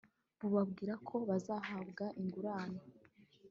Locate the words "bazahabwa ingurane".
1.29-2.81